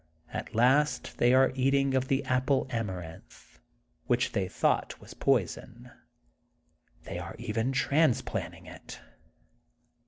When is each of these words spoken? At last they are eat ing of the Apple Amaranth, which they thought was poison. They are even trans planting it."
At 0.33 0.55
last 0.55 1.19
they 1.19 1.31
are 1.31 1.51
eat 1.53 1.75
ing 1.75 1.93
of 1.93 2.07
the 2.07 2.25
Apple 2.25 2.65
Amaranth, 2.71 3.59
which 4.07 4.31
they 4.31 4.47
thought 4.47 4.99
was 4.99 5.13
poison. 5.13 5.91
They 7.03 7.19
are 7.19 7.35
even 7.37 7.71
trans 7.71 8.23
planting 8.23 8.65
it." 8.65 8.99